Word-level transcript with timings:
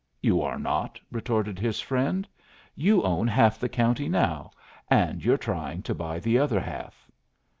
"You 0.19 0.41
are 0.41 0.57
not!" 0.57 0.99
retorted 1.11 1.59
his 1.59 1.79
friend, 1.79 2.27
"you 2.73 3.03
own 3.03 3.27
half 3.27 3.59
the 3.59 3.69
county 3.69 4.09
now, 4.09 4.49
and 4.89 5.23
you're 5.23 5.37
trying 5.37 5.83
to 5.83 5.93
buy 5.93 6.17
the 6.19 6.39
other 6.39 6.59
half." 6.59 7.07